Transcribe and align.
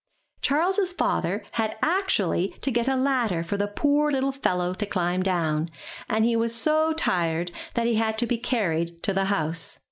Charles's 0.41 0.93
father 0.93 1.43
had 1.51 1.77
actually 1.83 2.57
to 2.61 2.71
get 2.71 2.87
a 2.87 2.95
ladder 2.95 3.43
for 3.43 3.55
the 3.55 3.67
poor 3.67 4.09
little 4.09 4.31
fellow 4.31 4.73
to 4.73 4.85
climb 4.87 5.21
down, 5.21 5.67
and 6.09 6.25
he 6.25 6.35
was 6.35 6.55
so 6.55 6.91
tired 6.93 7.51
that 7.75 7.85
he 7.85 7.97
had 7.97 8.17
to 8.17 8.25
be 8.25 8.39
carried 8.39 9.03
to 9.03 9.13
the 9.13 9.25
house. 9.25 9.77